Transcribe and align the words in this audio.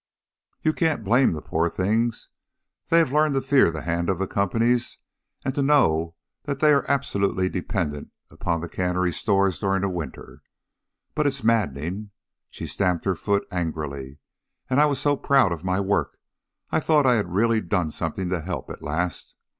"You 0.63 0.73
can't 0.73 1.03
blame 1.03 1.33
the 1.33 1.43
poor 1.43 1.69
things. 1.69 2.29
They 2.89 2.97
have 2.97 3.11
learned 3.11 3.35
to 3.35 3.41
fear 3.43 3.69
the 3.69 3.83
hand 3.83 4.09
of 4.09 4.17
the 4.17 4.25
companies, 4.25 4.97
and 5.45 5.53
to 5.53 5.61
know 5.61 6.15
that 6.45 6.59
they 6.59 6.73
are 6.73 6.89
absolutely 6.89 7.49
dependent 7.49 8.09
upon 8.31 8.61
the 8.61 8.67
cannery 8.67 9.11
stores 9.13 9.59
during 9.59 9.83
the 9.83 9.89
winter. 9.89 10.41
But 11.13 11.27
it's 11.27 11.43
maddening!" 11.43 12.09
She 12.49 12.65
stamped 12.65 13.05
her 13.05 13.13
foot 13.13 13.47
angrily. 13.51 14.17
"And 14.71 14.79
I 14.81 14.87
was 14.87 14.99
so 14.99 15.15
proud 15.15 15.51
of 15.51 15.63
my 15.63 15.79
work. 15.79 16.17
I 16.71 16.79
thought 16.79 17.05
I 17.05 17.13
had 17.17 17.31
really 17.35 17.61
done 17.61 17.91
something 17.91 18.27
to 18.29 18.41
help 18.41 18.71
at 18.71 18.81
last. 18.81 19.35